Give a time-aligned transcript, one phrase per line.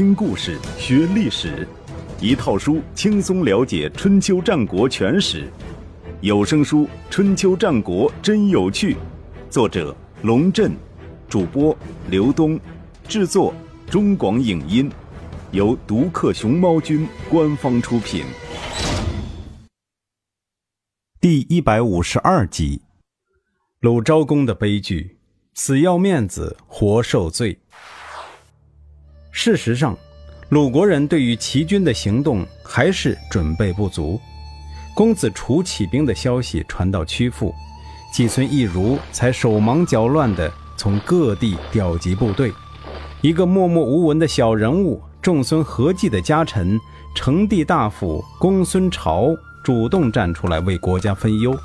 [0.00, 1.68] 听故事学历史，
[2.22, 5.52] 一套书轻松了解春秋战国全史。
[6.22, 8.94] 有声书《春秋战国真有趣》，
[9.50, 10.72] 作者龙震，
[11.28, 11.76] 主播
[12.08, 12.58] 刘东，
[13.06, 13.52] 制作
[13.90, 14.90] 中广影音，
[15.50, 18.24] 由独克熊猫君官方出品。
[21.20, 22.80] 第一百五十二集，
[23.80, 25.18] 鲁昭公的悲剧，
[25.52, 27.58] 死要面子活受罪。
[29.32, 29.96] 事实上，
[30.48, 34.20] 鲁国人对于齐军的行动还是准备不足。
[34.94, 37.54] 公子楚起兵的消息传到曲阜，
[38.12, 42.52] 季孙意如才手忙脚乱地从各地调集部队。
[43.22, 46.78] 一个默默无闻的小人物，仲孙何忌的家臣
[47.14, 49.28] 成帝大夫公孙朝
[49.62, 51.56] 主动站出来为国家分忧。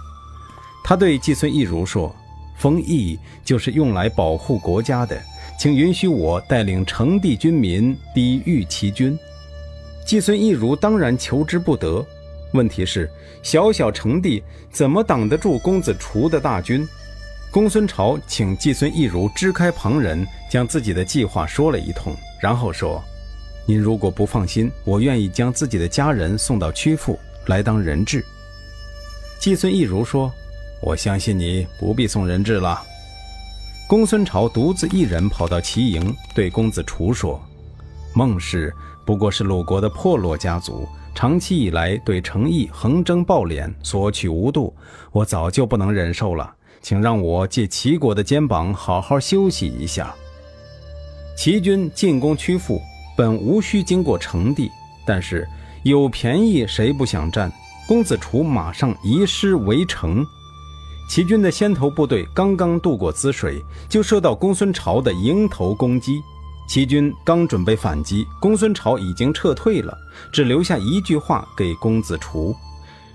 [0.83, 2.15] 他对季孙意如说
[2.57, 5.19] ：“封邑就是用来保护国家的。”
[5.57, 9.17] 请允许我带领成帝军民抵御齐军。
[10.05, 12.05] 季孙意如当然求之不得。
[12.51, 13.09] 问题是，
[13.41, 16.87] 小小成帝怎么挡得住公子除的大军？
[17.51, 23.03] 公孙朝请季孙意如支开旁人，将自己的计划说了一通，然后说
[23.65, 28.23] ：“您如果不放心，我愿意将自己的家人送到曲阜来当人质。”
[29.39, 30.31] 季孙意如说
[30.81, 32.81] ：“我相信你，不必送人质了。”
[33.87, 37.39] 公孙朝独自一人跑到齐营，对公子楚说
[38.15, 38.73] ：“孟氏
[39.05, 44.73] 不过是鲁国的破落家族，长期以来对成邑横征暴敛，索取无度，
[45.11, 50.11] 我早就不能忍受了，请让我借齐国的肩膀好好休息一下。”
[51.37, 52.81] 齐军进攻曲阜，
[53.15, 54.71] 本无需经过成地，
[55.05, 55.47] 但是
[55.83, 57.51] 有便宜谁不想占？
[57.87, 60.25] 公子楚马上移师围城。
[61.07, 66.21] 齐军的先头部队刚刚渡过滋水，就受到公孙朝的迎头攻击。
[66.67, 69.95] 齐军刚准备反击，公孙朝已经撤退了，
[70.31, 72.55] 只留下一句话给公子楚：“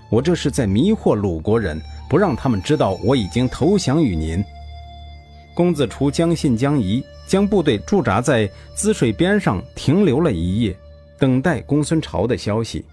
[0.09, 1.79] 我这是在迷惑鲁国人，
[2.09, 4.43] 不让他们知道我已经投降于您。”
[5.53, 10.75] 公子楚将信将疑，将部队驻扎在滋水边上停留了一夜，
[11.19, 12.85] 等待公孙朝的消息。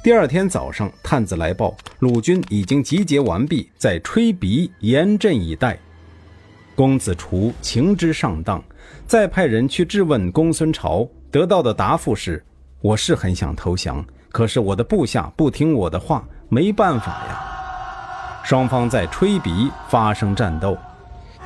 [0.00, 5.76] 第二天早上，探子来报，鲁军已经集结完毕，在吹鼻严阵以待。
[6.76, 8.62] 公子除情之上当，
[9.08, 12.42] 再派人去质问公孙朝，得到的答复是
[12.80, 17.44] ：“我是很想投降，可是我的部下不听我的话，没办法呀。”
[18.46, 20.78] 双方在吹鼻发生战斗，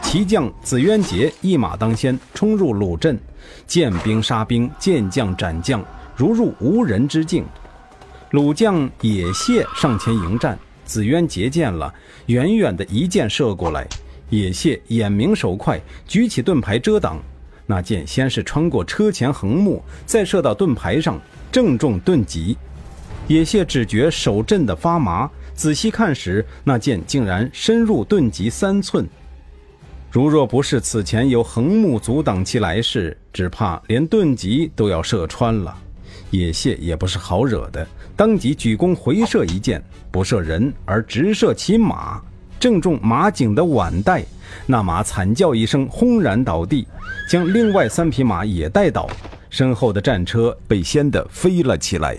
[0.02, 3.18] 骑将子渊杰一马当先，冲入鲁阵，
[3.66, 5.82] 见兵杀兵，见将斩将，
[6.14, 7.46] 如入无人之境。
[8.32, 11.92] 鲁将野谢上前迎战，子渊截见了，
[12.26, 13.86] 远远的一箭射过来。
[14.30, 15.78] 野谢眼明手快，
[16.08, 17.20] 举起盾牌遮挡。
[17.66, 21.20] 那箭先是穿过车前横木，再射到盾牌上，
[21.52, 22.56] 正中盾脊。
[23.26, 29.06] 野蟹只觉手震得发麻，仔细看时，那箭竟然深入盾脊三寸。
[30.10, 35.76] 如若不是此前有横木阻挡其来势，只怕连盾脊都要射穿了。
[36.30, 37.86] 野谢也不是好惹的。
[38.16, 42.20] 当即举弓回射一箭，不射人而直射其马，
[42.60, 44.24] 正中马颈的腕带。
[44.66, 46.86] 那马惨叫一声，轰然倒地，
[47.28, 49.08] 将另外三匹马也带倒，
[49.48, 52.18] 身后的战车被掀得飞了起来。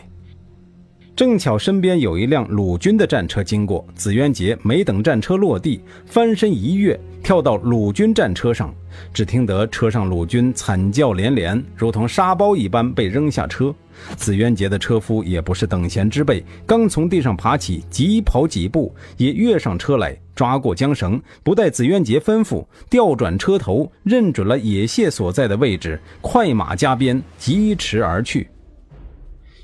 [1.16, 8.74] 正巧身边有一辆鲁军的战车经过，紫渊杰没等战车落地，翻身一跃，跳到鲁军战车上。
[9.14, 13.74] 只听得车上鲁军惨叫连连，如同沙包一般被扔下车。
[14.16, 28.48] 紫渊杰的车夫也不是等闲之辈，刚从地上爬起，急跑几步，也跃上车来，抓过缰绳，不待紫渊杰吩咐，调转车头，认准了野蟹所在的位置，快马加鞭，疾驰而去。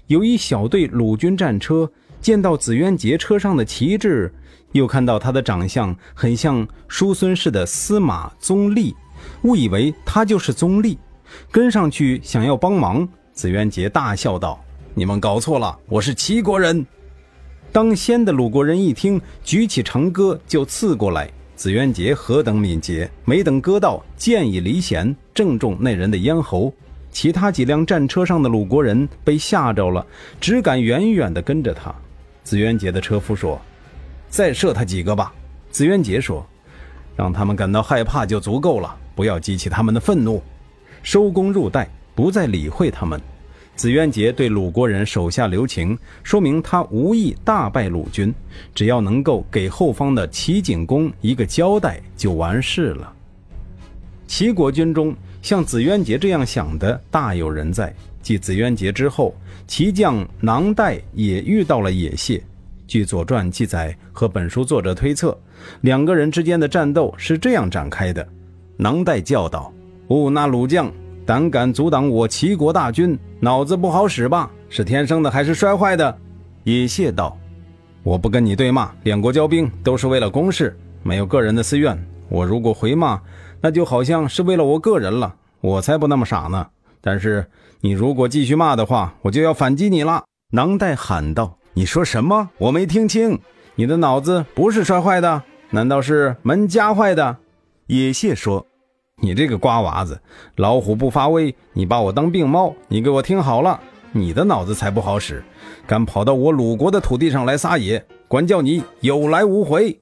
[0.09, 1.87] 有一小队鲁军战车
[2.19, 4.33] 见到子渊杰车上的旗帜，
[4.71, 8.95] 又看到他的长相很像叔孙氏的司马宗立，
[9.43, 10.97] 误以为他就是宗立，
[11.51, 13.07] 跟上去想要帮忙。
[13.33, 14.59] 子渊杰大笑道
[14.95, 16.83] ：“你们搞错了，我是齐国人。”
[17.71, 21.31] 当先的鲁国人一听，举起长戈就刺过来。
[21.55, 26.73] 子渊杰何等敏捷，没等割到，箭已离弦，正中那人的咽喉。
[27.11, 30.05] 其他几辆战车上的鲁国人被吓着了，
[30.39, 31.93] 只敢远远地跟着他。
[32.43, 33.59] 子渊杰的车夫说
[34.29, 35.33] ：“再射他几个吧。”
[35.71, 36.45] 子渊杰说
[37.15, 40.41] ：“让他们感到害怕就足够了，不要激起他们的愤怒。”
[41.01, 43.19] 收工入袋，不再理会他们。
[43.75, 48.33] 子渊杰对鲁国人手下留情，说明他无意大败鲁军，
[48.75, 53.13] 只要能够给后方的齐景公一个交代，就完事了。
[54.27, 57.93] 齐国军中像子渊杰这样想的大有人在。
[58.21, 59.33] 继子渊杰之后，
[59.65, 62.43] 骑将囊袋也遇到了野蟹。
[62.85, 65.35] 据《左传》记载和本书作者推测，
[65.81, 68.27] 两个人之间的战斗是这样展开的：
[68.75, 69.71] 囊袋叫道
[70.09, 70.91] ：“吾那鲁将
[71.25, 74.51] 胆敢阻挡我齐国大军，脑子不好使吧？
[74.69, 76.15] 是天生的还是摔坏的？”
[76.65, 77.37] 野蟹道
[78.03, 81.97] ：“我不跟你对骂，两国交兵都是为了公事，没有个人的私怨。
[82.27, 83.19] 我如果回骂，
[83.61, 85.35] 那就好像是为了我个人了。
[85.61, 86.67] 我才不那么傻呢。
[87.01, 87.45] 但是
[87.81, 91.57] 你如果继续骂的话，我就要反击你了。”囊袋喊道。
[91.75, 92.49] 你说什么？
[92.57, 93.39] 我没听清。
[93.75, 97.37] 你的脑子不是摔坏的，难道是门夹坏的？
[97.87, 98.65] 野蟹说
[99.21, 100.19] ：“你这个瓜娃子，
[100.57, 102.75] 老虎不发威，你把我当病猫。
[102.87, 103.79] 你给我听好了，
[104.11, 105.43] 你的脑子才不好使，
[105.87, 109.99] 敢跑到我鲁国的土地上来撒野，管教你有来无回。”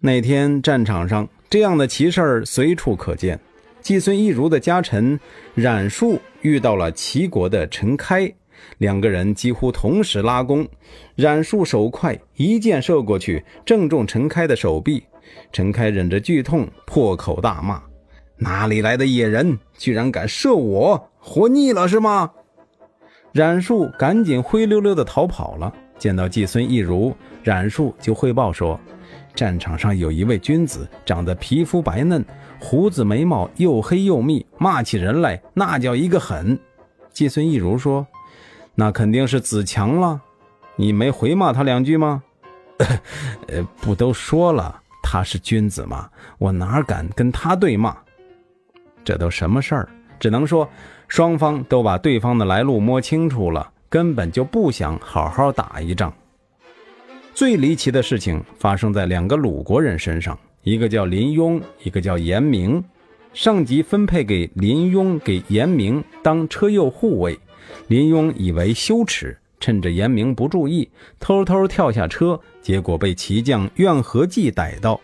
[0.00, 3.38] 那天战场上，这样的奇事随处可见。
[3.80, 5.18] 季孙一如的家臣
[5.54, 8.32] 冉树遇到了齐国的陈开。
[8.78, 10.66] 两个人几乎同时拉弓，
[11.14, 15.04] 冉树手快，一箭射过去，正中陈开的手臂。
[15.52, 17.82] 陈开忍着剧痛，破口大骂
[18.38, 21.10] ：“哪里来的野人，居然敢射我？
[21.18, 22.32] 活腻了是吗？”
[23.32, 25.72] 冉树赶紧灰溜溜地逃跑了。
[25.98, 28.78] 见到季孙一如，冉树就汇报说
[29.34, 32.24] ：“战场上有一位君子，长得皮肤白嫩，
[32.58, 36.58] 胡子眉毛又黑又密，骂起人来那叫一个狠。”
[37.12, 38.06] 季孙一如说。
[38.78, 40.20] 那肯定是子强了，
[40.76, 42.22] 你没回骂他两句吗？
[43.48, 46.10] 呃，不都说了他是君子吗？
[46.36, 47.96] 我哪敢跟他对骂？
[49.02, 49.88] 这都什么事儿？
[50.20, 50.68] 只能说
[51.08, 56.12] 双方都把对方的来路摸清楚了，根本就不想好好打一仗。
[57.34, 62.82] 最离奇的事情发生在两个鲁国人身上，一个叫林雍，一个叫严明。
[63.34, 67.38] 上级分配给林雍、给严明当车右护卫。
[67.88, 70.88] 林庸以为羞耻，趁着严明不注意，
[71.20, 74.98] 偷偷跳下车，结果被骑将苑和济逮到。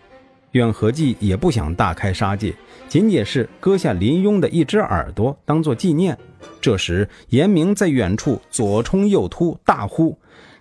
[0.52, 2.54] 苑和济也不想大开杀戒，
[2.88, 6.16] 仅仅是割下林庸的一只耳朵当做纪念。
[6.60, 10.16] 这时，严明在远处左冲右突，大呼：“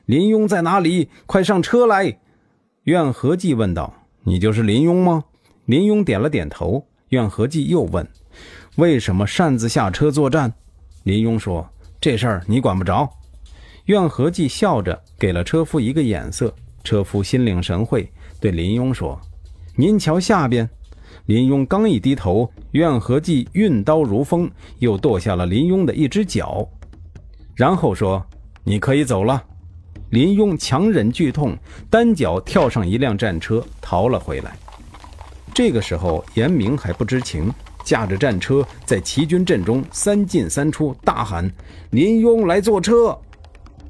[0.06, 1.10] 林庸在哪里？
[1.26, 2.18] 快上车来！”
[2.84, 3.94] 苑和济问道
[4.24, 5.24] ：“你就是林庸吗？”
[5.66, 6.86] 林庸点了点头。
[7.10, 8.08] 苑和济又问
[8.78, 10.54] ：“为什么擅自下车作战？”
[11.04, 11.68] 林庸说。
[12.00, 13.08] 这事儿你管不着。
[13.86, 16.52] 苑和济笑着给了车夫一个眼色，
[16.84, 19.22] 车夫心领神会，对林庸说
[19.76, 20.70] ：“您瞧下边。”
[21.28, 26.68] 林庸刚一低头，怨和济运刀如风，又剁下了林庸的一只脚，
[27.56, 28.26] 然后说
[28.64, 29.44] ：“你可以走了。”
[30.10, 31.56] 林庸强忍剧痛，
[31.90, 34.58] 单脚跳上一辆战车，逃了回来。
[35.54, 37.52] 这个时候，严明还不知情。
[37.84, 41.50] 驾着战车在齐军阵中三进三出，大喊
[41.90, 43.18] ：“林庸来坐车！”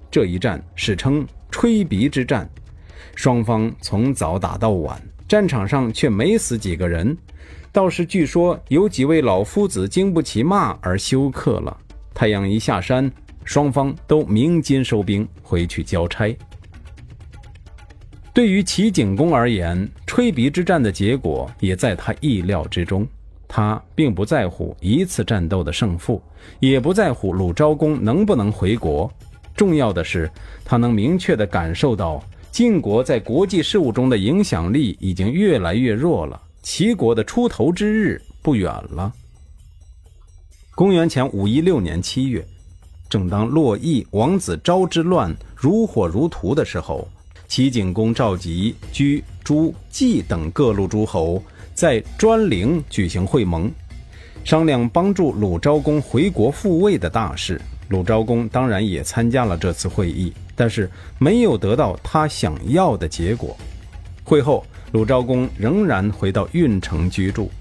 [0.10, 2.50] 这一战史称“吹鼻之战”。
[3.16, 5.02] 双方从早打到晚，
[5.32, 7.18] 战场上却没死几个人，
[7.72, 11.78] 倒是据说有几位老夫子经不起骂而休克了。
[12.14, 13.10] 太阳一下山，
[13.46, 16.38] 双方都鸣金收兵，回去交差。
[18.34, 23.08] 对于齐景公而言，吹鼻之战的结果也在他意料之中。
[23.48, 26.22] 他并不在乎一次战斗的胜负，
[26.60, 29.10] 也不在乎鲁昭公能不能回国。
[29.56, 30.30] 重要的是，
[30.66, 39.12] 他能明确地感受到晋国在国际事务中的影响力已经越来越弱了，齐国的出头之日不远了。
[40.76, 42.46] 公元前五一六年七月，
[43.10, 47.08] 正当洛邑王子昭之乱如火如荼的时候，
[47.48, 51.42] 齐景公召集居、朱、季等各路诸侯。
[51.74, 53.72] 在专陵举行会盟，
[54.44, 57.60] 商量帮助鲁昭公回国复位的大事。
[57.92, 63.56] 鲁昭公当然也参加了这次会议，但是没有得到他想要的结果。
[64.24, 67.52] 会后，鲁昭公仍然回到运城居住。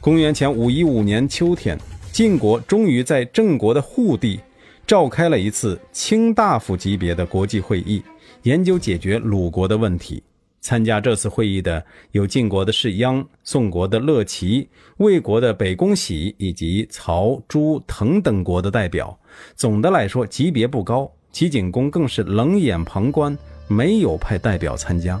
[0.00, 1.76] 公元前五一五年秋天，
[2.12, 4.38] 晋国终于在郑国的护地
[4.86, 8.00] 召开了一次卿大夫级别的国际会议，
[8.44, 10.22] 研究解决鲁国的问题。
[10.62, 19.18] 参加这次会议的有晋国的士鞅、宋国的乐齐、魏国的北宫喜以及曹、朱、滕等国的代表。
[19.56, 21.10] 总的来说，级别不高。
[21.32, 25.20] 齐景公更是冷眼旁观，没有派代表参加。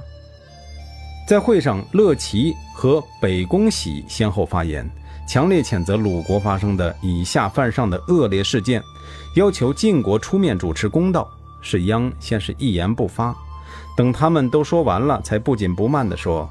[1.26, 4.88] 在会上，乐齐和北宫喜先后发言，
[5.26, 8.80] 强烈谴责鲁国发生的以下犯上的恶劣事件，
[9.34, 11.28] 要求晋国出面主持公道。
[11.62, 13.34] 士鞅先是一言不发。
[13.96, 16.48] 等他们都说完了，才不紧不慢地说：“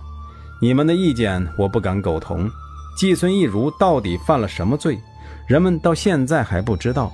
[0.62, 2.50] 你们的意见我不敢苟同。
[2.98, 5.00] 季孙意如到底犯了什么罪？
[5.48, 7.12] 人们到现在还不知道。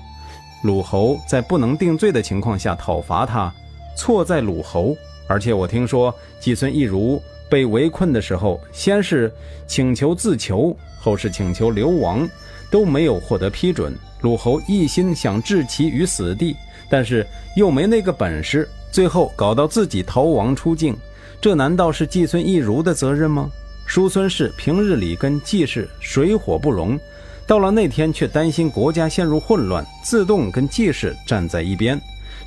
[0.63, 3.53] 鲁侯在不能定罪的情况下讨伐他，
[3.95, 4.95] 错在鲁侯。
[5.29, 9.31] 而且我听说季孙意如被围困的时候，先是
[9.67, 12.27] 请求自求，后是请求流亡，
[12.71, 13.93] 都没有获得批准。
[14.21, 16.55] 鲁侯一心想置其于死地，
[16.89, 20.95] 但是又没那个本事，最后搞到自己逃亡出境。
[21.39, 23.49] 这难道是季孙意如的责任吗？
[23.85, 26.99] 叔孙氏平日里跟季氏水火不容，
[27.45, 31.99] 到了那天却担心国家陷入混乱，自动跟季氏站在一边。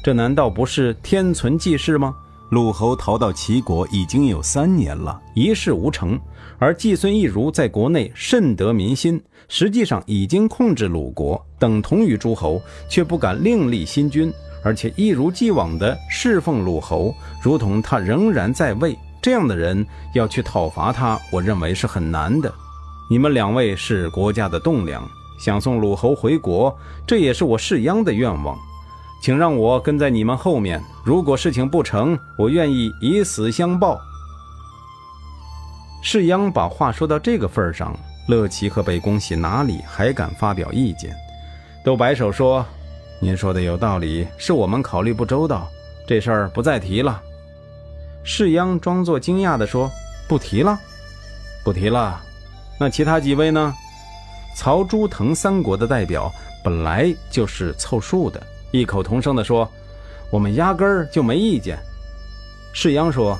[0.02, 2.14] 这难道不是天存季氏吗？
[2.50, 6.18] 鲁侯逃到齐国已经有三年了，一事无成，
[6.58, 14.32] 而季孙意如在国内甚得民心，实际上已经控制鲁国，等同于诸侯，却不敢另立新君。
[14.62, 18.98] 而且一如既往地侍奉鲁侯，如同他仍然在位。
[19.22, 22.52] 这样的人要去讨伐他，我认为是很难的。
[23.10, 25.06] 你们两位是国家的栋梁，
[25.38, 26.74] 想送鲁侯回国，
[27.06, 28.56] 这也是我世鞅的愿望。
[29.22, 30.82] 请让我跟在你们后面。
[31.04, 34.00] 如果事情不成，我愿意以死相报。
[36.02, 37.94] 世鞅把话说到这个份上，
[38.26, 41.14] 乐齐和北宫喜哪里还敢发表意见？
[41.84, 42.64] 都摆手说。
[43.22, 45.68] 您说的有道理，是我们考虑不周到，
[46.06, 47.20] 这事儿不再提了。
[48.24, 49.90] 世鞅装作惊讶地说
[50.26, 50.80] ：“不提了，
[51.62, 52.18] 不提了。
[52.78, 53.74] 那其他几位呢？”
[54.56, 56.32] 曹、朱、滕三国的代表
[56.64, 59.70] 本来就是凑数的，异口同声地说
[60.32, 61.78] ：“我们压根儿就没意见。”
[62.72, 63.38] 世鞅说：“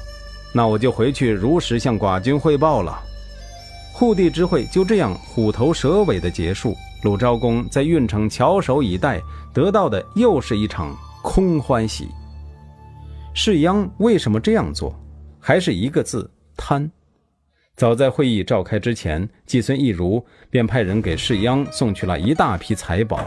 [0.53, 3.03] 那我就回去如实向寡君汇报了。”
[3.95, 6.77] 护地之会就这样虎头蛇尾的结束。
[7.03, 9.21] 鲁昭公在运城翘首以待，
[9.55, 12.09] 得到的又是一场空欢喜。
[13.33, 14.95] 士鞅为什么这样做？
[15.39, 16.91] 还是一个字：贪。
[17.75, 23.25] 早在会议召开之前，季孙意如便派人给士鞅送去了一大批财宝。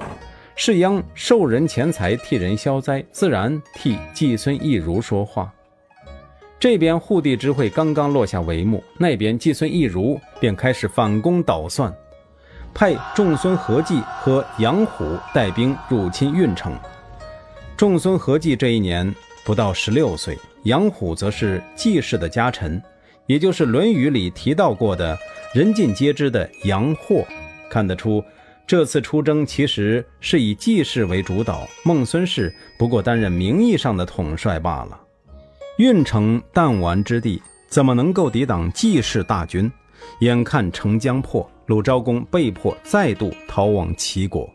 [0.56, 5.52] 士鞅受人钱财，替人消灾，自然替季孙意如说话。
[6.60, 11.92] 这边护地之会刚刚落下帷幕，那边季孙意如便开始反攻倒算。
[12.74, 16.74] 派仲孙何忌和杨虎带兵入侵运城。
[17.78, 19.14] 仲孙何忌这一年
[19.46, 22.82] 不到十六岁，杨虎则是季氏的家臣，
[23.26, 25.18] 也就是《论语》里提到过的
[25.54, 27.26] 人尽皆知的杨霍。
[27.70, 28.24] 看得出，
[28.66, 35.00] 这次出征其实是以季氏为主导，孟孙氏不过担任名义上的统帅罢了。
[35.78, 39.72] 运城弹丸之地，怎么能够抵挡季氏大军？
[40.20, 41.50] 眼看城将破。
[41.66, 44.50] 鲁昭公被迫再度逃往齐国。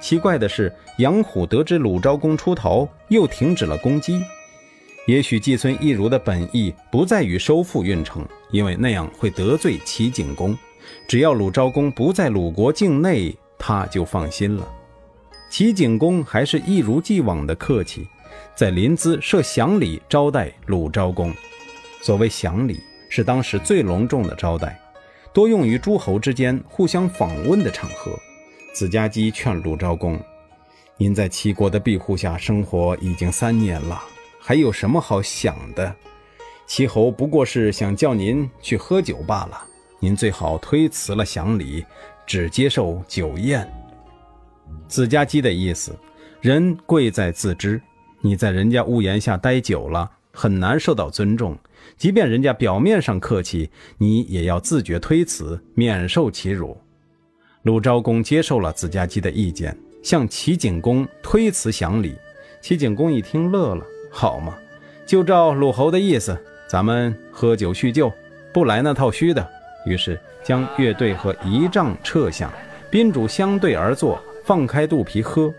[0.00, 4.20] 奇怪的是，杨虎得知鲁昭公出逃，又停止了攻击。
[5.06, 10.56] 也许季孙意如的本意不在于收复运城，因为那样会得罪齐景公。
[11.06, 14.68] 只要鲁昭公不在鲁国境内，他就放心了。
[15.48, 18.06] 齐景公还是一如既往的客气，
[18.54, 21.32] 在临淄设祥礼招待鲁昭公。
[22.02, 24.78] 所谓祥礼，是当时最隆重的招待。
[25.38, 28.18] 多用于诸侯之间互相访问的场合。
[28.72, 30.20] 子家姬劝鲁昭公
[30.98, 34.02] ：“您在齐国的庇护下生活已经三年了，
[34.40, 35.94] 还有什么好想的？
[36.66, 39.64] 齐侯不过是想叫您去喝酒罢了。
[40.00, 41.86] 您最好推辞了享礼，
[42.26, 43.64] 只接受酒宴。”
[44.88, 45.96] 子家姬的意思：
[46.40, 47.80] 人贵在自知。
[48.20, 51.56] 你在人家屋檐下待久了，很难受到尊重。
[51.96, 56.76] 即便人家表面上客气，你也要自觉推辞，免受其辱。
[57.62, 62.14] 鲁昭公接受了子家姬的意见，向齐景公推辞享礼。
[62.60, 64.56] 齐景公一听乐了：“好嘛，
[65.06, 68.12] 就照鲁侯的意思，咱们喝酒叙旧，
[68.52, 69.46] 不来那套虚的。”
[69.86, 72.52] 于是将乐队和仪仗撤下，
[72.90, 75.52] 宾主相对而坐，放开肚皮喝。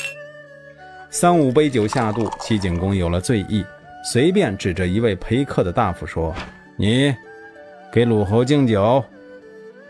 [1.09, 3.65] 三五杯酒下肚，齐景公有了醉意。
[4.03, 6.33] 随便指着一位陪客的大夫说
[6.77, 7.13] ：“你
[7.91, 9.03] 给鲁侯敬酒。”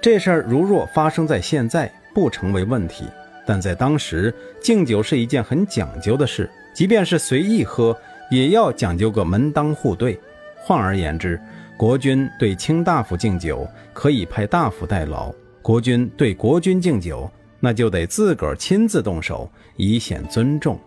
[0.01, 3.05] 这事儿如若发生在现在，不成为问题；
[3.45, 7.95] 但在当时，敬酒是一件很讲究的事，即便是随意喝，
[8.31, 10.19] 也要讲究个门当户对。
[10.55, 11.39] 换而言之，
[11.77, 20.79] 国君对卿大夫敬酒，可以派大夫代劳；国君对国君敬酒，那就得自个儿亲自动手，以显尊重。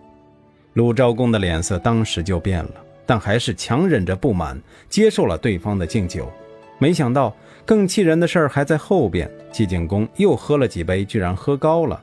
[0.73, 2.71] 鲁昭公的脸色当时就变了。
[3.13, 6.33] 但还是强忍着不满，接受了对方的敬酒。
[6.79, 9.31] 没想到更气人的事儿还在后边。
[9.53, 12.03] 齐景公又喝了几杯，居然喝高了，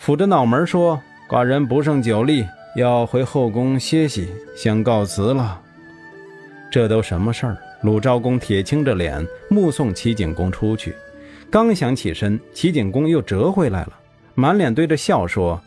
[0.00, 2.46] 抚着脑门说：“寡人不胜酒力，
[2.76, 5.60] 要回后宫歇息，先告辞了。”
[6.70, 7.58] 这都什么事儿？
[7.82, 10.94] 鲁昭公铁青着脸目送齐景公出去。
[11.50, 13.94] 刚想起身，齐景公又折回来了，
[14.36, 15.60] 满脸堆着笑说：“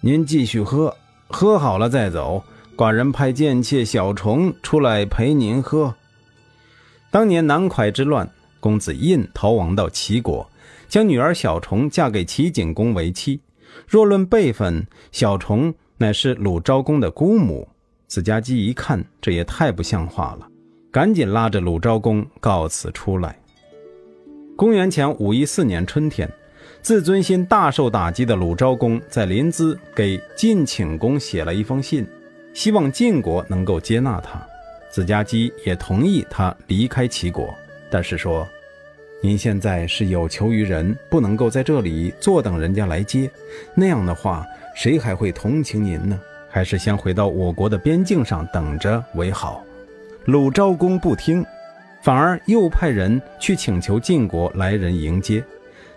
[0.00, 2.40] 您继续喝，喝好了再走。
[2.76, 5.94] 寡人派贱妾小虫出来陪您喝。”
[7.10, 8.28] 当年南蒯之乱，
[8.58, 10.48] 公子印逃亡到齐国，
[10.88, 13.40] 将女儿小虫嫁给齐景公为妻。
[13.86, 17.68] 若论辈分，小虫乃是鲁昭公的姑母。
[18.06, 20.48] 子家姬一看，这也太不像话了，
[20.90, 23.38] 赶紧拉着鲁昭公告辞出来。
[24.56, 26.30] 公元前五一四年春天，
[26.82, 32.06] 自尊心大受打击的鲁昭公在临淄给晋顷公写了一封信，
[32.54, 34.40] 希望晋国能够接纳他。
[34.88, 37.52] 子家姬也同意他离开齐国，
[37.90, 38.48] 但是说
[39.20, 43.28] ：“您现在是有求于人，不能够在这里坐等人家来接，
[43.74, 46.18] 那样的话，谁还会同情您呢？
[46.48, 49.62] 还是先回到我国的边境上等着为好。”
[50.24, 51.44] 鲁昭公不听。
[52.02, 55.42] 反而又派人去请求晋国来人迎接，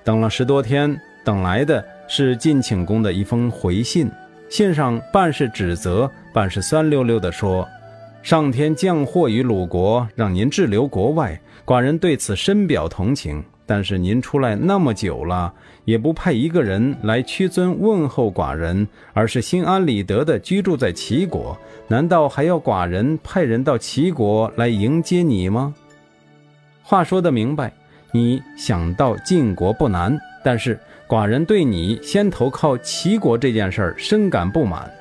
[0.05, 4.09] 等了十多天，等来的是晋顷公的一封回信。
[4.49, 7.67] 信上半是指责，半是酸溜溜地说
[8.23, 13.43] ：“上天降祸于鲁国，让您滞留国外，寡人对此深表同情。
[13.65, 21.57] 但是您出来那么久了，也不派一个人来屈尊问候寡人，而是心安理得地居住在齐国，
[21.89, 25.75] 难道还要寡人派人到齐国来迎接你吗？”
[26.81, 27.73] 话说的明白，
[28.13, 34.91] 你想到晋国不难，但是寡人对你先投靠齐国这件事儿深感不满。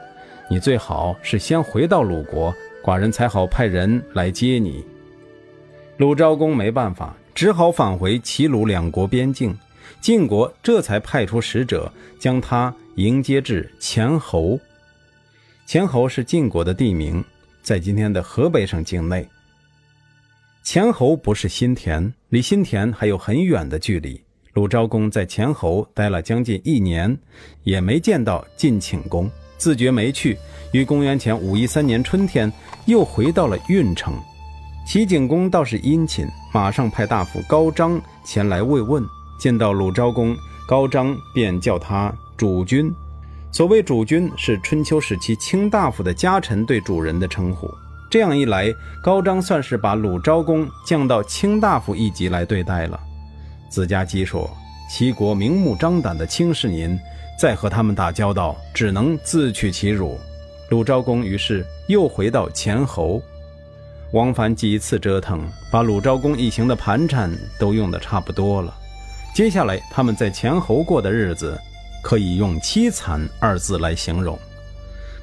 [0.49, 4.85] 你最好是先回到鲁国，寡人才好派人来接你。
[5.97, 9.57] 鲁昭公没办法，只好返回齐鲁两国边境。
[10.01, 14.61] 晋国这才派出使者将他迎接至前侯。
[15.67, 17.25] 前侯是晋国的地名，
[17.63, 19.29] 在今天的河北省境内。
[20.63, 24.21] 前侯不是新田，离新田还有很远的距离。
[24.57, 27.15] 鲁昭公在前侯待了将近一年，
[27.63, 30.35] 也没见到晋顷公，自觉没趣。
[30.73, 32.51] 于公元前五一三年春天，
[32.87, 34.15] 又回到了运城。
[34.87, 39.05] 齐景公倒是殷勤，马上派大夫高章前来慰问。
[39.39, 40.35] 见到鲁昭公，
[40.67, 42.91] 高章便叫他主君。
[43.53, 47.69] 所谓主君，是春秋时期卿大夫的家臣对主人的称呼。
[48.11, 52.99] 这样一来，高章算是把鲁昭公降到卿大夫一级来对待了。
[53.69, 54.51] 子家姬说
[54.91, 56.99] ：“齐国明目张胆地轻视您，
[57.39, 60.19] 再和他们打交道，只能自取其辱。”
[60.71, 63.23] 鲁昭公于是又回到前侯，
[64.11, 68.75] 王凡几次折腾，把鲁昭公一行的盘缠都用得差不多了。
[69.33, 71.57] 接下来他们在前侯过的日子，
[72.03, 74.37] 可以用凄惨二字来形容。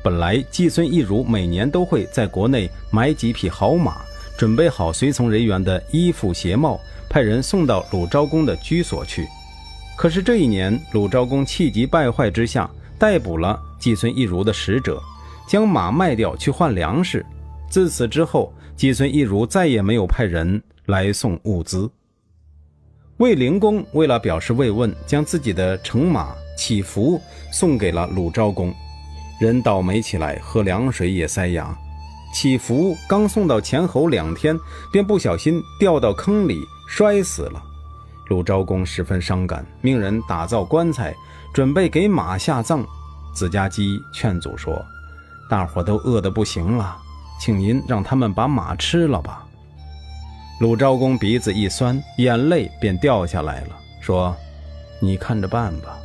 [0.02, 4.02] 本来季孙意如每年都会在国内买几匹好马，
[4.38, 9.28] 准备好随从人员的衣服鞋帽，派人送到鲁昭公的居所去。
[9.96, 15.02] 可是这一年，鲁昭公气急败坏之下，逮捕了季孙意如的使者，
[15.48, 17.26] 将马卖掉去换粮食。
[17.70, 21.90] 自此之后，季孙意如再也没有派人来送物资。
[23.18, 28.74] 卫灵公为了表示慰问，将自己的乘马祈福送给了鲁昭公。
[29.40, 31.78] 人倒霉起来，喝凉水也塞牙。
[32.34, 34.60] 祈福刚送到前侯两天，
[34.92, 37.64] 便不小心掉到坑里摔死了。
[38.28, 41.16] 鲁昭公十分伤感，命人打造棺材，
[41.54, 42.84] 准备给马下葬。
[43.34, 44.84] 子家姬劝阻说
[45.50, 46.98] ：“大伙都饿得不行了，
[47.40, 49.46] 请您让他们把马吃了吧。”
[50.60, 53.70] 鲁昭公鼻子一酸，眼泪便掉下来了，
[54.02, 54.36] 说
[55.00, 55.98] ：“你看着办吧。”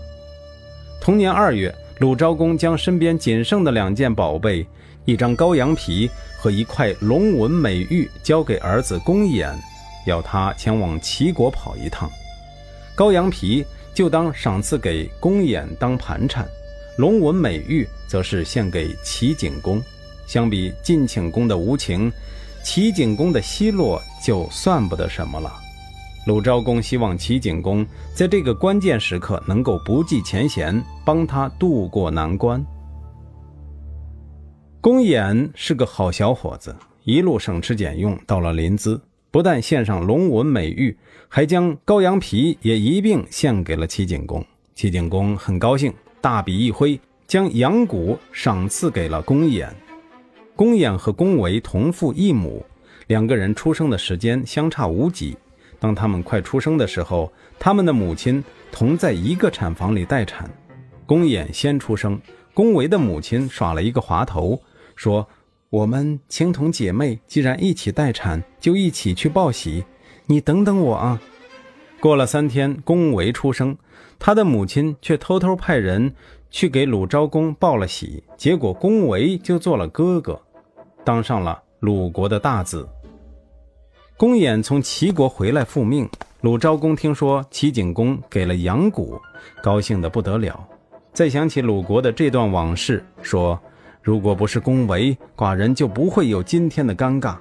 [1.01, 1.75] 同年二月。
[2.01, 4.65] 鲁昭公将身边仅剩的两件宝贝，
[5.09, 9.55] 一张羔羊皮和一块龙纹美玉，交给儿子公衍，
[10.05, 12.11] 要他前往齐国跑一趟。
[12.95, 16.47] 羔羊皮就当赏赐给公衍当盘缠，
[16.99, 19.83] 龙纹美玉则是献给齐景公。
[20.27, 22.13] 相比晋顷公的无情，
[22.63, 25.51] 齐景公的奚落就算不得什么了。
[26.27, 32.63] 鲁昭公希望齐景公在这个关键时刻能够不计前嫌，帮他渡过难关。
[34.81, 40.97] 公衍是个好小伙子，一路省吃俭用，到了临淄，不但献上龙纹美玉，
[41.29, 44.45] 还将羔羊皮也一并献给了齐景公。
[44.77, 49.69] 齐景公很高兴，大笔一挥，将羊骨赏赐给了公衍。
[50.55, 52.65] 公衍和公维同父异母，
[53.09, 55.37] 两个人出生的时间相差无几。
[55.81, 60.49] 当他们快出生的时候，他们的母亲同在一个产房里待产。
[61.05, 62.21] 公衍先出生，
[62.55, 64.61] 公维的母亲耍了一个滑头，
[64.99, 65.29] 说
[65.71, 69.85] ：“我们情同姐妹，既然一起待产，就一起去报喜。
[70.27, 71.23] 你等等我啊！”
[72.01, 73.77] 过了三天，公维出生，
[74.19, 76.13] 他的母亲却偷偷派人
[76.51, 80.41] 去给鲁昭公报了喜，结果公维就做了哥哥，
[81.05, 82.89] 当上了鲁国的大子。
[84.17, 86.09] 公衍从齐国回来复命，
[86.41, 89.17] 鲁昭公听说齐景公给了阳谷，
[89.63, 90.69] 高兴得不得了。
[91.13, 93.61] 再想起鲁国的这段往事，说
[94.09, 97.37] ：“如果不是公维，寡人就不会有今天的尴尬。”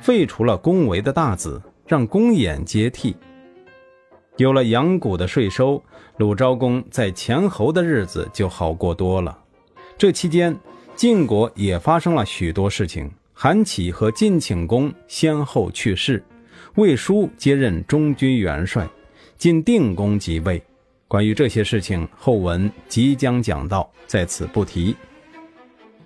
[0.00, 3.14] 废除了公维的大子，让公衍接替。
[4.38, 5.82] 有了阳谷的税收，
[6.16, 9.38] 鲁昭公在前侯的日子就好过多了。
[9.98, 10.58] 这期间，
[10.96, 13.10] 晋国也发生了许多事情。
[13.34, 16.24] 韩起和晋顷公先后去世，
[16.76, 18.88] 魏叔接任中军元帅，
[19.36, 20.62] 晋定公即位。
[21.06, 24.96] 关于这些事情，后文即将讲到，在此不提。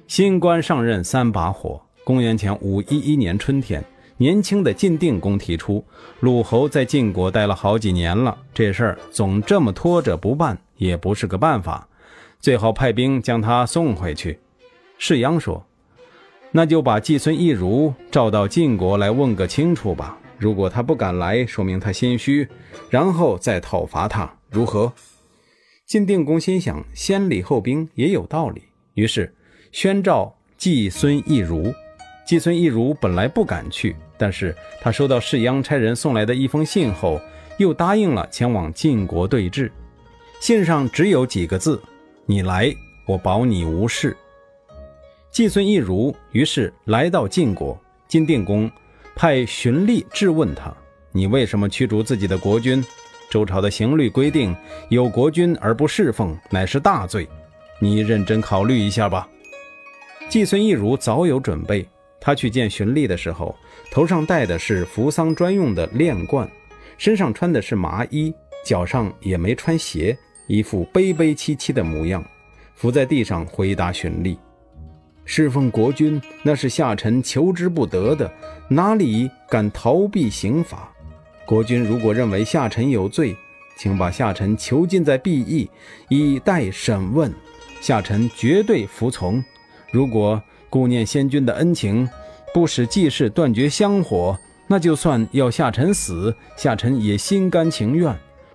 [0.06, 1.80] 新官上任三把火。
[2.04, 3.84] 公元前五一一年春天。
[4.16, 5.84] 年轻的晋定公提出，
[6.20, 11.88] 鲁侯在晋国待了好几年了，这事儿总这么拖着不办，也不是个办法，
[12.38, 14.38] 最好派兵将他送回去。
[14.98, 15.66] 士鞅说
[16.52, 20.16] ：“那就把季孙意如召到晋国来问个清楚吧。
[20.38, 22.48] 如果他不敢来，说明他心虚，
[22.88, 24.92] 然后再讨伐他，如何？”
[25.86, 28.62] 晋定公心想，先礼后兵也有道理，
[28.94, 29.34] 于是
[29.74, 31.74] 宣召季孙意如。
[32.24, 37.20] 季孙意如本来不敢去，但是他收到士鞅差人送来的一封信后，
[37.58, 39.68] 又答应了前往晋国对峙。
[40.38, 41.82] 信上只有几个字
[42.24, 42.72] ：“你来，
[43.04, 44.16] 我保你无事。”
[45.32, 48.70] 季孙意如于是来到晋国，晋定公
[49.16, 50.72] 派荀吏质问他
[51.10, 52.82] ：“你为什么驱逐自己的国君？
[53.28, 54.54] 周朝的刑律规定，
[54.88, 57.28] 有国君而不侍奉，乃是大罪。
[57.80, 59.28] 你认真考虑一下吧。”
[60.28, 61.86] 季孙意如早有准备。
[62.20, 63.54] 他去见荀吏的时候，
[63.90, 66.50] 头上戴的是扶桑专用的链冠，
[66.96, 68.32] 身上穿的是麻衣，
[68.64, 72.24] 脚上也没穿鞋，一副悲悲戚戚的模样，
[72.74, 74.38] 伏在地上回答荀吏
[75.26, 78.32] ：“侍奉国君，那是下臣求之不得的，
[78.68, 80.90] 哪里敢逃避刑罚？
[81.44, 83.36] 国君如果认为下臣有罪，
[83.76, 85.68] 请把下臣囚禁在敝邑，
[86.08, 87.30] 以待审问，
[87.82, 89.44] 下臣绝对服从。
[89.94, 90.42] 如果……”
[90.74, 92.08] 顾念先君的恩情，
[92.52, 98.12] 不使季氏断绝香火，那就算要下臣死，下臣也心甘情愿。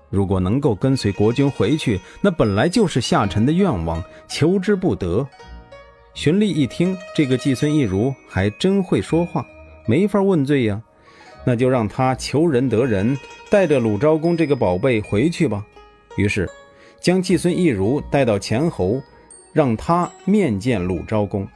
[0.10, 5.25] 如果能够跟随国君回去，那本来就是下臣的愿望，求之不得。
[6.13, 9.45] 荀吏一听，这个季孙意如还真会说话，
[9.88, 10.82] 没法问罪呀，
[11.45, 13.17] 那就让他求人得人，
[13.49, 15.65] 带着鲁昭公这个宝贝回去吧。
[16.17, 16.49] 于是，
[16.99, 19.02] 将季孙意如带到前侯，
[19.53, 21.47] 让他面见鲁昭公。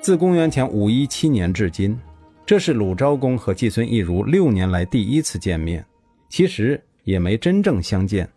[0.00, 1.98] 自公元前五一七年至今，
[2.46, 5.84] 这是鲁昭公和季孙意如六年来第一次见面。
[6.28, 8.28] 其实也没真正相见，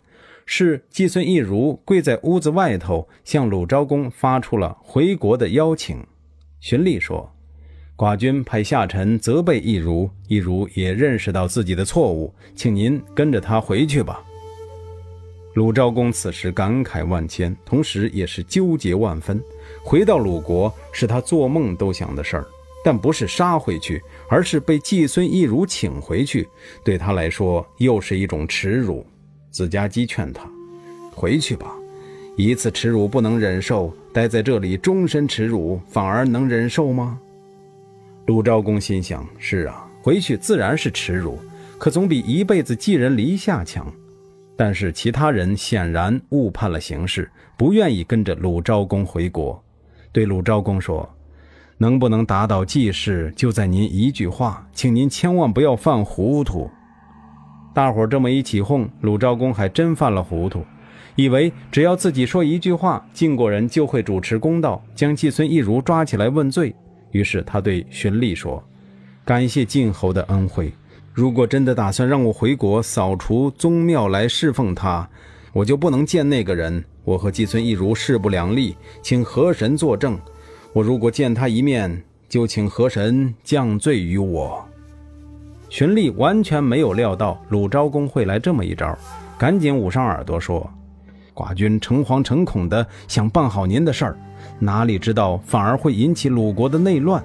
[0.45, 6.03] 是季孙意如跪在屋子外头，向鲁昭公发出了回国的邀请。
[6.59, 7.31] 荀吏说
[7.97, 14.23] ：“寡君派下臣责备意如，意如也认识到自己的错误，请您跟着他回去吧。”
[15.53, 19.41] 鲁昭公此时感慨万千，同时也是纠结万分。
[19.83, 22.47] 回到鲁国是他做梦都想的事儿，
[22.85, 26.47] 但不是杀回去，而是被季孙意如请回去，
[26.85, 29.05] 对他来说又是一种耻辱。
[29.49, 30.49] 子家姬劝他
[31.13, 31.75] ：“回去吧，
[32.37, 37.19] 一次耻辱不能忍受，待在这里终身耻辱反而能忍受吗？”
[38.25, 41.37] 鲁昭公心想：“是啊，回去自然是耻辱，
[41.77, 43.93] 可总比一辈子寄人篱下强。”
[44.63, 49.59] 但是其他人显然误判了形势，不愿意跟着鲁昭公回国，
[50.11, 51.09] 对鲁昭公说
[51.79, 56.69] ：“能不能打倒季氏，就在您一句话，请您千万不要犯糊涂。”
[57.73, 60.63] 大伙这么一起哄，鲁昭公还真犯了糊涂，
[61.15, 66.71] 以为只要自己说一句话，晋国人就会主持公道，将季孙意如抓起来问罪。
[67.09, 68.63] 于是他对荀吏说
[69.25, 70.71] ：“感谢晋侯的恩惠。”
[71.13, 75.07] 如果真的打算让我回国扫除宗庙来侍奉他，
[75.51, 76.83] 我就不能见那个人。
[77.03, 80.17] 我和季孙意如势不两立，请河神作证。
[80.71, 84.65] 我如果见他一面，就请河神降罪于我。
[85.67, 88.97] 荀吏完全没有料到鲁昭公会来这么一招，
[89.37, 90.69] 赶紧捂上耳朵说
[91.35, 94.17] ：“寡君诚惶诚恐的想办好您的事儿，
[94.59, 97.21] 哪里知道反而会引起鲁国的内乱。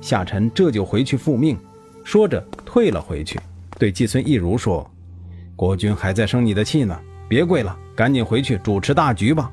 [0.00, 1.56] 下臣这就回去复命。”
[2.02, 3.40] 说着，退了回去，
[3.78, 4.88] 对季孙意如说
[5.56, 9.50] ：“国君还在生你的气呢，别跪了，赶紧回去主持大局吧。”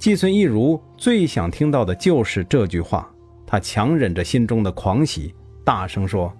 [0.00, 3.06] 季孙意如最想听到的就是这句话，
[3.46, 6.32] 他强忍着心中的狂喜，大声说：“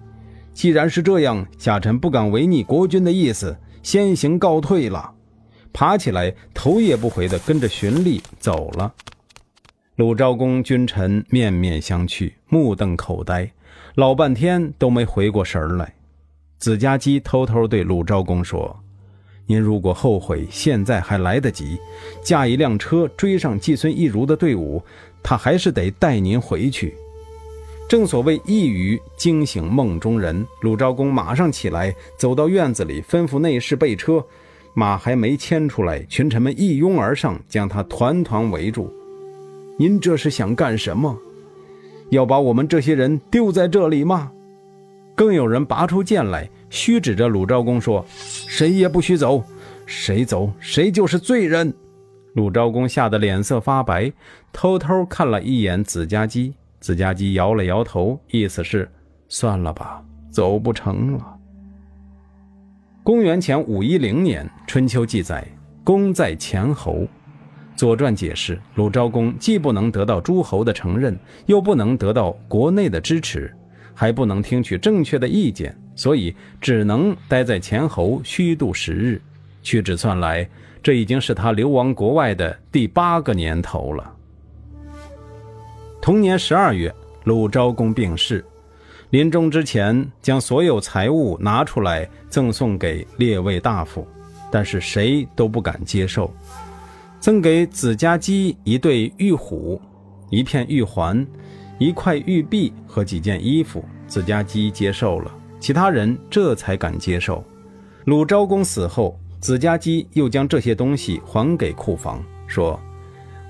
[0.51, 5.13] 既然是这样，下臣不敢违逆国君的意思，先行告退了。
[5.71, 8.91] 爬起来，头也不回地跟着荀吏走了。
[9.97, 13.51] 鲁昭公君臣面面相觑，目瞪口呆，
[13.95, 15.93] 老半天都没回过神来。
[16.59, 18.77] 子家姬偷偷对鲁昭公说
[19.45, 21.77] ：“您如果后悔，现在还来得及，
[22.23, 24.81] 驾一辆车追上季孙意如的队伍，
[25.21, 26.95] 他还是得带您回去。”
[27.89, 34.23] 正所谓一语惊醒梦中人，鲁昭公马上起来，走到院子里，吩咐内侍备车。
[34.73, 38.89] 马还没牵出来，群臣们一拥而上，将他团团围住。
[39.77, 41.17] 您这是想干什么？
[42.11, 44.31] 要把我们这些人丢在这里吗？
[45.15, 49.43] 更有人拔出剑来，虚指着鲁昭公说：“谁也不许走，
[49.85, 51.73] 谁走谁就是罪人。”
[52.35, 54.11] 鲁昭公吓得脸色发白，
[54.51, 56.53] 偷偷看了一眼子家姬。
[56.81, 58.89] 子家姬摇了摇头，意思是
[59.29, 61.37] 算了吧，走不成了。
[63.03, 65.47] 公元前五一零年，春秋记载，
[65.83, 67.07] 公在前侯。
[67.81, 71.17] 左传解释，鲁昭公既不能得到诸侯的承认，
[71.47, 73.51] 又不能得到国内的支持，
[73.95, 79.19] 还不能听取正确的意见，所以只能待在前侯虚度时日。
[79.63, 80.47] 屈指算来，
[80.83, 84.13] 这已经是他流亡国外的第八个年头了。
[85.99, 88.45] 同年十二月，鲁昭公病逝，
[89.09, 94.07] 临终之前将所有财物拿出来赠送给列位大夫，
[94.51, 96.31] 但是谁都不敢接受。
[97.21, 99.79] 赠给子家姬一对玉虎、
[100.31, 101.25] 一片玉环、
[101.77, 107.43] 一块玉璧和几件衣服，子家姬接受了，其他人这才敢接受。
[108.05, 112.77] 鲁昭公死后，子家姬又将这些东西还给库房，说。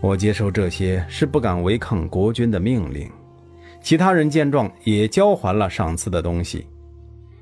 [0.01, 3.10] 我接受这些是不敢违抗国君的命令。
[3.81, 6.67] 其他人见状也交还了赏赐的东西。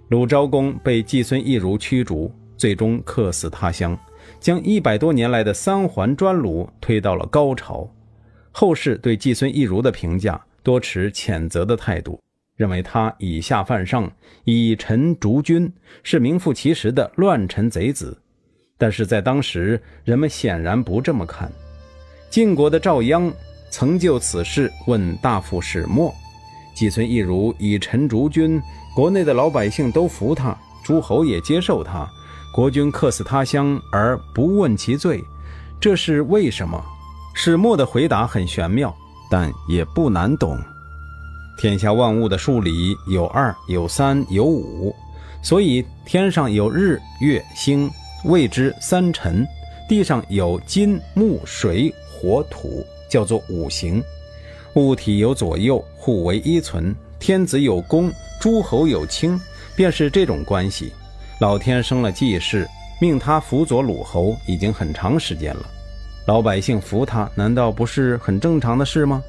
[0.09, 3.97] 鲁昭公被季孙意如驱逐，最终客死他乡，
[4.39, 7.89] 将一百多年来的三环专炉推到了高潮。
[8.51, 12.19] 后世对季孙意如的评价多持谴责的态度，
[12.55, 14.11] 认为他以下犯上，
[14.43, 15.71] 以臣逐君，
[16.03, 18.17] 是名副其实的乱臣贼子。
[18.77, 21.51] 但是在当时，人们显然不这么看。
[22.29, 23.31] 晋国的赵鞅
[23.69, 26.13] 曾就此事问大夫始墨，
[26.73, 28.61] 季孙意如以臣逐君，
[28.95, 32.09] 国内的老百姓都服他，诸侯也接受他，
[32.51, 35.23] 国君客死他乡而不问其罪，
[35.79, 36.83] 这是为什么？
[37.33, 38.93] 始墨的回答很玄妙，
[39.29, 40.59] 但也不难懂。
[41.57, 44.93] 天下万物的数理有二、有三、有五，
[45.41, 47.89] 所以天上有日月星，
[48.25, 49.45] 谓之三辰；
[49.87, 51.93] 地上有金木水。
[52.21, 54.03] 火土叫做五行，
[54.73, 56.93] 物体有左右，互为依存。
[57.17, 59.39] 天子有公，诸侯有卿，
[59.73, 60.91] 便是这种关系。
[61.39, 62.67] 老天生了季氏，
[62.99, 65.65] 命他辅佐鲁侯，已经很长时间了。
[66.25, 69.23] 老百姓服他，难道不是很正常的事吗？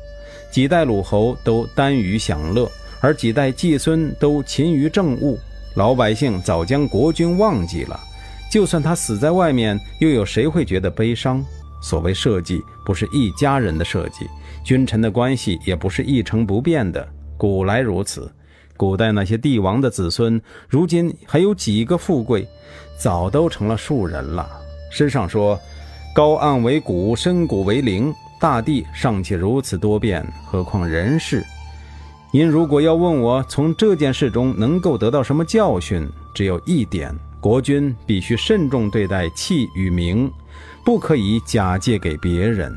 [0.51, 2.69] 几代鲁侯都耽于享乐，
[3.01, 5.39] 而几代季孙都勤于政务，
[5.77, 7.99] 老百姓早将国君忘记了。
[8.51, 11.45] 就算他死在外面，又有谁会觉得悲伤？
[11.81, 14.27] 所谓社稷，不是一家人的社稷；
[14.65, 17.09] 君臣的关系也不是一成不变的。
[17.39, 18.31] 古来如此，
[18.81, 22.49] 古代那些帝王的子孙，如今还有几个富贵？
[22.99, 24.49] 早都成了庶人了。
[24.91, 25.61] 诗上说
[26.17, 31.45] ：“高岸为谷，深谷为陵。”大地尚且如此多变，何况人世？
[32.33, 40.33] 您如果要问我从这件事中能够得到什么教训，只有一点：国君必须慎重对待器与名。
[40.87, 42.75] 不可以假借给别人。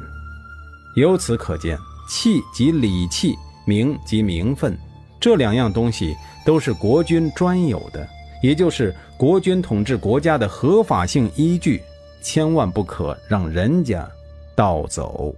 [0.97, 1.77] 由此可见，
[2.09, 4.77] 器即礼器，名即名分，
[5.23, 8.05] 这两样东西都是国君专有的，
[8.41, 11.81] 也就是国君统治国家的合法性依据，
[12.21, 14.05] 千万不可让人家
[14.53, 15.33] 盗走。